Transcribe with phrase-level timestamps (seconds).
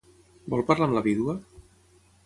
[0.53, 1.39] Vol parlar amb la vídua?